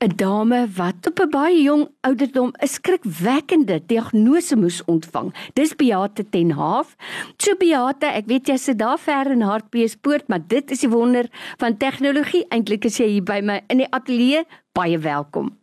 [0.04, 5.34] 'n dame wat op 'n baie jong ouderdom 'n skrikwekkende diagnose moes ontvang.
[5.54, 6.96] Dis Beate ten Haaf.
[7.36, 11.26] So Beate, ek weet jy sit daar ver in Hartbeespoort, maar dit is die wonder
[11.56, 12.46] van tegnologie.
[12.48, 14.44] Eintlik is jy hier by my in die ateljee.
[14.72, 15.58] Baie welkom.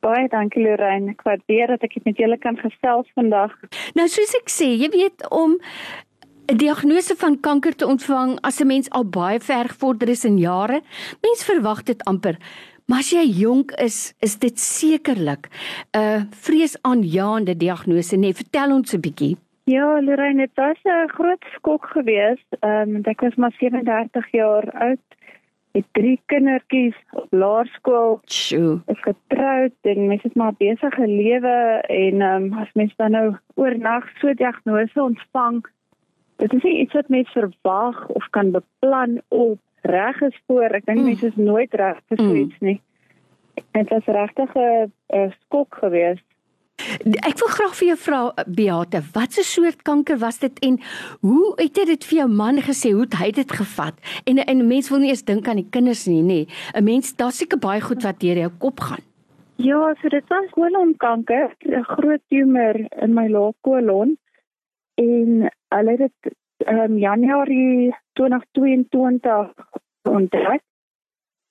[0.00, 1.10] Baie dankie Lorraine.
[1.16, 3.54] Ek waardeer dat ek met julle kan gesels vandag.
[3.98, 5.56] Nou soos ek sê, jy weet om
[6.46, 10.38] 'n diagnose van kanker te ontvang as 'n mens al baie ver gevorder is in
[10.38, 10.80] jare.
[11.20, 12.36] Mens verwag dit amper.
[12.86, 15.48] Maar as jy jonk is, is dit sekerlik
[15.92, 19.36] 'n vreesaanjaende diagnose, nee, vertel ons 'n bietjie.
[19.64, 22.46] Ja, Lorraine, dit was 'n groot skok geweest.
[22.60, 25.06] Ehm um, ek was maar 37 jaar oud.
[25.72, 28.20] Het drie kindertjies op laerskool.
[28.24, 28.80] Sjoe.
[28.86, 33.36] Ek getroud en mens het maar besige lewe en ehm um, as mens dan nou
[33.54, 35.66] oornag so 'n diagnose ontvang,
[36.36, 40.70] dit is iets wat mens verwag of kan beplan of reg is voor.
[40.78, 41.04] Ek dink mm.
[41.04, 42.40] mense is nooit reg vir so mm.
[42.44, 42.80] iets nie.
[43.72, 46.26] Dit was regtig 'n skok geweest.
[47.24, 50.76] Ek wil graag vir jou vra Beate, watse soort kanker was dit en
[51.20, 53.96] hoe het jy dit vir jou man gesê hoe hy dit gevat?
[54.28, 56.46] En en mense wil nie eens dink aan die kinders nie, nê.
[56.74, 59.04] 'n Mens, daar seker baie goed wat deur jou kop gaan.
[59.56, 64.18] Ja, so dit was kolonkanker, 'n groot tumor in my laagkolon
[64.96, 66.34] en hulle het dit
[66.68, 69.52] um, Januarie 2022
[70.02, 70.62] ontdek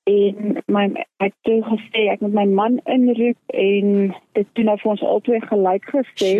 [0.05, 0.85] en my
[1.23, 5.41] ek het gesê ek moet my man inroep en dit toe nou vir ons albei
[5.41, 6.31] gelyk gesê.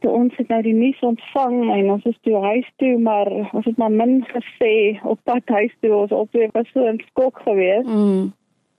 [0.00, 3.66] Toe ons het nou die nuus ontvang en ons is toe huis toe maar ons
[3.66, 4.74] het maar min gesê
[5.04, 7.88] op pad huis toe ons albei was so in skok geweest.
[7.88, 8.32] Mm.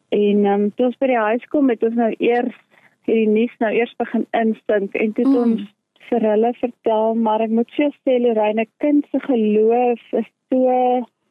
[0.10, 2.56] En ehm um, toe ons by die huis kom het ons nou eers
[3.06, 5.38] hierdie nuus nou eers begin insink en toe mm.
[5.44, 5.68] ons
[6.10, 10.78] vir hulle vertel, maar ek moet jou sê Lorraine, kind se geloof is so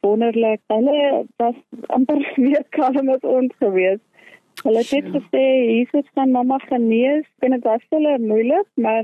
[0.05, 0.61] wonderlik.
[0.73, 1.57] Hulle was
[1.95, 4.01] amper weer kalm met ons gewees.
[4.63, 5.43] Hulle het net gesê
[5.79, 7.27] Jesus kan mamma genees.
[7.45, 9.03] En dit was hulle moeilik, maar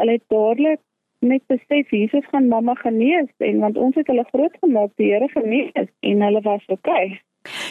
[0.00, 0.80] hulle het dadelik
[1.20, 5.90] net besef Jesus gaan mamma genees en want ons het hulle grootgemaak, die Here genees
[6.00, 7.20] en hulle was okay.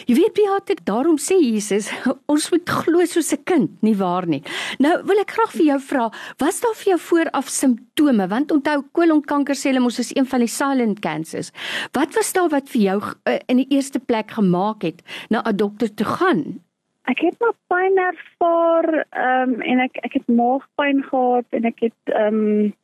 [0.08, 1.90] Jy weet Beate, daarom sê Jesus,
[2.32, 4.42] ons moet glo soos 'n kind, nie waar nie.
[4.82, 6.06] Nou wil ek graag vir jou vra,
[6.42, 8.26] was daar vir jou vooraf simptome?
[8.26, 11.52] Want onthou kolonkanker sê hulle mos is een van die silent cancers.
[11.94, 15.56] Wat was daar wat vir jou uh, in die eerste plek gemaak het na 'n
[15.56, 16.60] dokter toe gaan?
[17.06, 21.78] Ek het maar pyn ervaar, ehm um, en ek ek het maagpyn gehad en ek
[21.78, 22.74] het ehm um,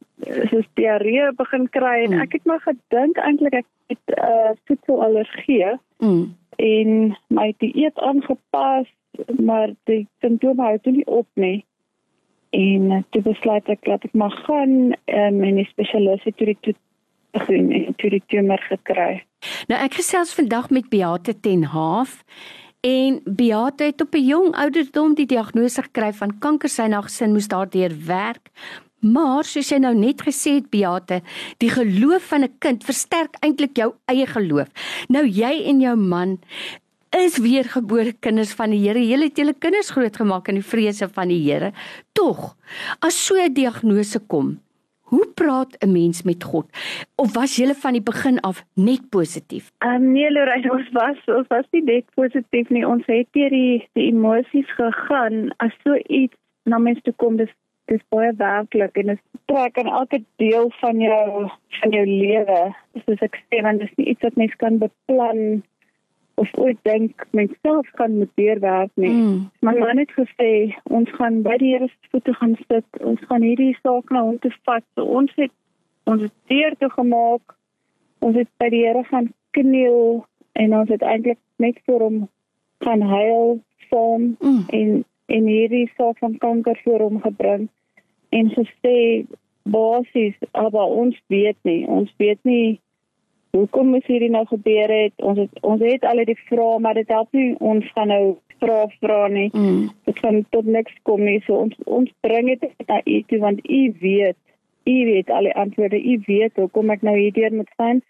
[0.50, 2.20] soos diarree begin kry en mm.
[2.20, 5.78] ek het maar gedink eintlik ek het 'n uh, voedselallergie.
[5.98, 8.89] Mm en my dieet aangepas,
[9.39, 11.65] maar die simptome hou toe nie op nie.
[12.50, 16.47] En eh, toe besluit ek dat ek mag gaan um, en 'n spesialis het toe
[16.47, 16.77] die
[17.31, 19.25] begin en toe die tumor gekry.
[19.69, 22.25] Nou ek gesels vandag met Beate ten Haaf
[22.87, 27.33] en Beate het op 'n jong ouderdom die diagnose gekry van kanker sy na gesin
[27.33, 28.50] moes daardeur werk.
[29.12, 31.21] Maar soos jy nou net gesê het Beate,
[31.62, 34.69] die geloof van 'n kind versterk eintlik jou eie geloof.
[35.09, 36.39] Nou jy en jou man
[37.16, 39.00] is weergebore kinders van die Here.
[39.00, 41.72] Julle het julle kinders grootgemaak in die vrese van die Here.
[42.12, 42.56] Tog,
[43.00, 44.61] as so 'n diagnose kom,
[45.11, 46.66] hoe praat 'n mens met God?
[47.16, 49.71] Of was julle van die begin af net positief?
[49.78, 52.86] Ehm um, nee, Lorraine, ons was ons was nie net positief nie.
[52.86, 56.34] Ons het deur die die emosies gegaan as so iets
[56.65, 57.53] na mens toe kom dis
[57.91, 61.48] dis baie werklik en dit trek aan elke deel van jou
[61.78, 62.60] van jou lewe.
[63.04, 65.42] Soos ek sê, want dit is nie iets wat mens kan beplan
[66.36, 69.12] of ooit dink mens self kan moet deurwerk nie.
[69.12, 69.50] Mm.
[69.60, 70.50] Maar man het gesê
[70.83, 72.88] ons gaan by die Here se voete gaan sit.
[73.00, 74.84] Ons gaan hierdie saak na hom toe vat.
[74.94, 75.54] So ons het
[76.10, 77.56] ons het deur toe gemaak.
[78.21, 82.27] Ons het by die Here gaan kniel en ons het eintlik net vir hom
[82.84, 84.65] gaan huil vorm mm.
[84.68, 87.66] en en hierdie saak van kanker voor hom gebring
[88.38, 88.97] en gesê
[89.66, 92.78] basies maar ons weet nie ons weet nie
[93.56, 95.15] hoekom moes hierdie nou gebeur het.
[95.24, 98.84] Ons het ons het al die vrae, maar dit help nie ons gaan nou vra
[99.00, 99.48] vra nie.
[99.53, 99.88] Mm.
[100.09, 101.38] Dit gaan tot niks kom nie.
[101.47, 104.39] So ons ons bring dit na u toe want u weet,
[104.86, 106.00] u weet al die antwoorde.
[106.00, 108.03] U weet hoekom ek nou hierdeur moet gaan.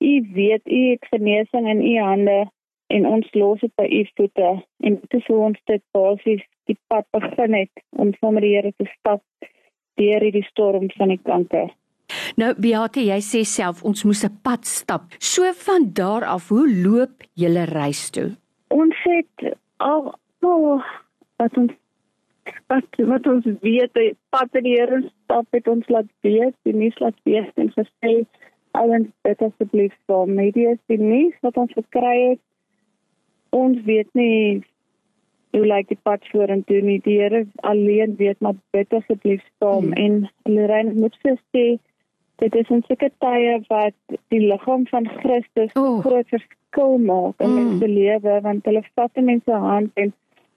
[0.00, 2.40] U weet u het genesing in u hande
[2.90, 4.48] en ons los dit by u voete
[4.80, 8.54] en dit is hoe ons dit basies die pad begin het om saam met die
[8.56, 9.22] Here te stap
[10.00, 11.70] deur hierdie storm van die kanker.
[12.40, 15.02] Nou Beate, jy sê self ons moes 'n pad stap.
[15.18, 18.36] So van daar af, hoe loop julle reis toe?
[18.68, 20.82] Ons het al oh,
[21.36, 21.72] wat ons
[22.66, 26.74] wat wat ons weet, die pad in die Here stap het ons laat weet, die
[26.74, 28.24] nuus laat weet en gesê
[28.78, 32.42] ouens dit asseblief vir media die nuus wat ons gekry het.
[33.50, 34.62] Ons weet nie
[35.52, 37.00] hoe lyk die pad vorentoe nie.
[37.04, 40.28] Die Here alleen weet, maar bid asseblief saam hmm.
[40.46, 41.78] en rein moet sê
[42.40, 43.94] dit is 'n seker tye wat
[44.32, 46.00] die liggaam van Christus oh.
[46.04, 47.56] groot verskil maak in mm.
[47.60, 50.12] mense lewe want hulle vat in mense hand en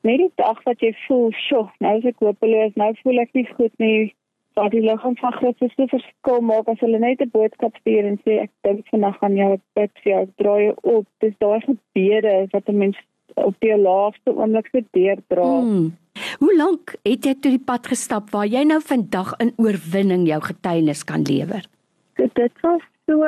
[0.08, 3.48] net die dag wat jy voel, "Sjoe, nou is ek hopeloos, nou voel ek nie
[3.56, 4.14] goed nie."
[4.54, 8.20] Dat die liggaam van Christus so verskil maak as hulle net 'n boodskap stuur en
[8.26, 11.06] sê ek dink vandag gaan jou bid vir jou draai op.
[11.20, 12.98] Dis daai gebede wat 'n mens
[13.36, 15.46] op die laaste oomblik se deurdra.
[15.46, 15.92] Hmm.
[16.40, 20.42] Hoe lank het jy toe die pad gestap waar jy nou vandag in oorwinning jou
[20.42, 21.66] getuienis kan lewer?
[22.22, 23.26] Dit was so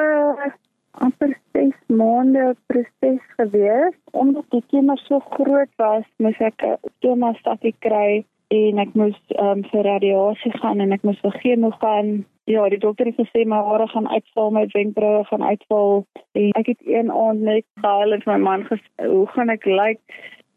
[0.92, 7.76] amper 6 maande proses gewees omdat die tumor so groot was, moes ek 'n chemostadie
[7.80, 12.70] kry en ek moes um, vir radiasie gaan en ek moes vir chemo gaan Ja,
[12.70, 16.06] die dokter het gesê my hare gaan uitval, my wenkbroue gaan uitval.
[16.38, 19.78] En ek het een aand net gehuil en my man gesê, "Hoe gaan ek lyk?"
[19.82, 20.02] Like?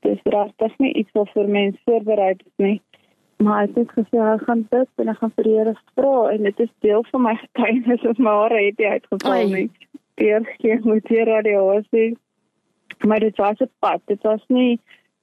[0.01, 2.81] Dis regtig nie iets wat vir mense voorberei is nie.
[3.43, 6.61] Maar ek het gesê ek gaan dit en ek gaan vir Here vra en dit
[6.61, 9.71] is deel van my getuienis of my hare het nie uitgeval nie.
[10.15, 12.17] Eers keer moet jy radiasie.
[13.07, 14.01] Maar dit was 'n pad.
[14.07, 14.79] Dit was nie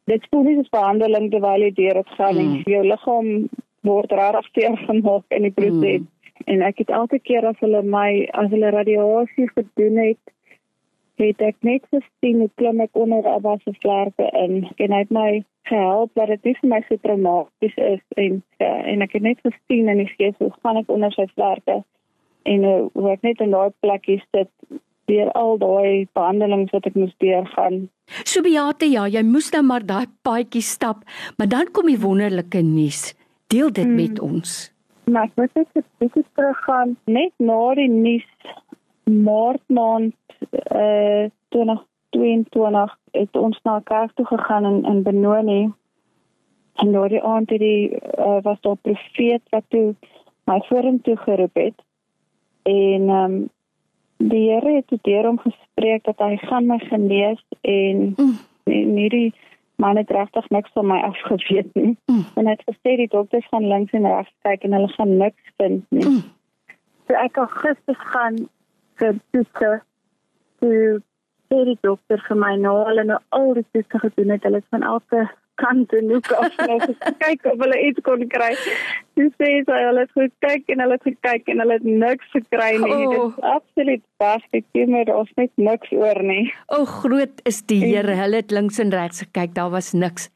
[0.06, 2.48] dit voel nie soos behandeling terwyl jy deur het gaan nie.
[2.48, 2.62] Mm.
[2.66, 3.50] Jou liggaam
[3.82, 6.02] word rarig teer gemaak in die proses.
[6.02, 6.14] Mm
[6.46, 10.34] en ek het elke keer as hulle my as hulle radiasie gedoen het
[11.22, 15.14] het ek net gesien hoe klim ek onder Abba se vlerke in en hy het
[15.16, 15.30] my
[15.70, 19.40] gehelp dat dit nie vir my so traumaties is en ja, en ek het net
[19.48, 21.82] gesien in die gees hoe gaan ek onder sy vlerke
[22.46, 24.52] en uh, hoe ek net in daai plekkie sit
[25.10, 27.86] deur al daai behandelings wat ek moes deurgaan.
[28.26, 31.04] So Beate, ja, jy moes nou maar daai paadjie stap,
[31.38, 33.14] maar dan kom die wonderlike nuus.
[33.54, 34.00] Deel dit hmm.
[34.00, 34.56] met ons.
[35.06, 38.30] Maar ek moet net 'n bietjie teruggaan net na die nuus
[39.04, 40.16] Maart maand
[40.76, 45.72] uh 2022 het ons na kerk toe gegaan in in Benoni.
[46.76, 49.96] En daar die aand het die uh, was daar 'n profeet wat toe
[50.44, 51.78] my vorentoe geroep het.
[52.64, 53.50] En ehm um,
[54.18, 58.38] die Here het deur hom gespreek dat hy gaan my genees en mm.
[58.64, 59.34] en hierdie
[59.82, 61.98] maar net regtig niks van my afgeweet nie.
[62.06, 62.26] Mm.
[62.36, 65.52] En hy het gesê die dokters gaan links en regs kyk en hulle gaan niks
[65.58, 66.06] vind nie.
[66.06, 66.22] Mm.
[67.08, 68.40] So ek het gister gaan
[69.02, 69.72] vir toetse
[70.64, 71.02] toe
[71.50, 74.72] sê die dokter vir my nou hulle nou al die toetse gedoen het, hulle het
[74.74, 75.26] van elke
[75.62, 76.78] kant en hoek af nou
[77.24, 78.52] kyk of hulle iets kon kry.
[79.16, 82.32] Dis sê sy hulle het goed kyk en hulle het gekyk en hulle het niks
[82.36, 82.96] gekry nie.
[82.96, 83.14] Oh.
[83.14, 84.66] Dit is absoluut basik.
[84.76, 86.46] Jy moet ons net niks oor nie.
[86.68, 88.18] O, oh, groot is die Here.
[88.20, 90.30] Hulle het links en regs gekyk, daar was niks.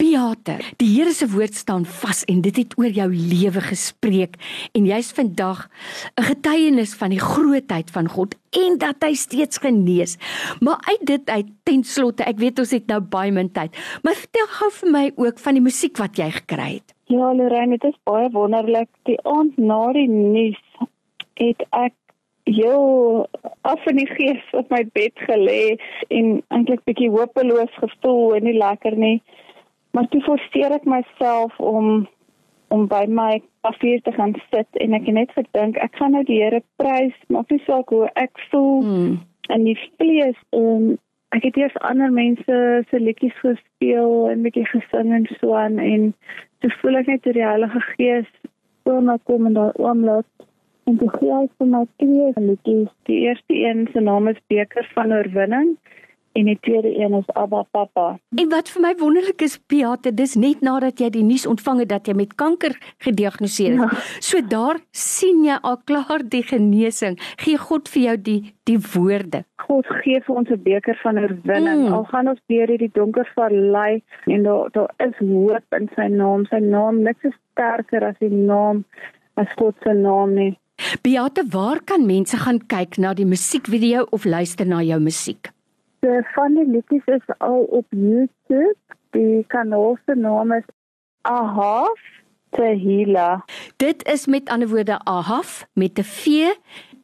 [0.00, 4.38] Beate, die Here se woord staan vas en dit het oor jou lewe gespreek
[4.76, 5.68] en jy's vandag
[6.16, 10.16] 'n getuienis van die grootheid van God en dat hy steeds genees.
[10.60, 14.14] Maar uit dit uit ten slotte, ek weet ons het nou baie min tyd, maar
[14.14, 16.94] vertel gou vir my ook van die musiek wat jy gekry het.
[17.04, 18.88] Ja, Lorraine, dit is baie wonderlik.
[19.02, 20.60] Die aand na die nuus
[21.34, 21.94] het ek
[22.44, 23.26] heel
[23.60, 25.76] af in die gees op my bed gelê
[26.08, 29.18] en eintlik bietjie hopeloos gevoel en nie lekker nie.
[29.90, 32.08] Maar toe forceer ek myself om
[32.70, 36.22] om by my kafee te gaan sit en ek het net gedink ek gaan nou
[36.24, 39.16] die Here prys, maar nie saak hoe ek voel hmm.
[39.50, 40.92] in die vlees en
[41.34, 46.12] ek het eers ander mense se liedjies gespeel en bietjie gesing en so aan en
[46.62, 48.30] toe voel ek net die Heilige Gees
[48.86, 50.26] kom na kom en daar oomlaat
[50.90, 52.90] en toe gee hy vir my twee liedjies.
[53.08, 55.76] Die eerste een se naam is Beker van Oorwinning
[56.38, 58.18] en die tweede een is Abba Papa.
[58.38, 61.90] En wat vir my wonderlik is, Beate, dis net nadat jy die nuus ontvang het
[61.90, 63.80] dat jy met kanker gediagnoseer is.
[63.82, 64.04] Ja.
[64.22, 67.18] So daar sien jy al klaar die genesing.
[67.42, 69.42] Gee God vir jou die die woorde.
[69.66, 71.88] God gee vir ons 'n beker van oorwinning.
[71.88, 71.92] Mm.
[71.92, 76.46] Al gaan ons deur hierdie donker vallei en daar daar is hoop in sy naam.
[76.46, 78.84] Sy naam niks is sterker as die naam
[79.34, 80.58] as God se naam nie.
[81.02, 85.50] Beate, waar kan mense gaan kyk na die musiekvideo of luister na jou musiek?
[86.00, 88.78] Die van die liedjies is al op YouTube.
[89.10, 90.64] Die kanaal se naam is
[91.22, 92.00] Ahaf
[92.56, 93.44] Tehila.
[93.76, 96.54] Dit is met ander woorde Ahaf met 'n V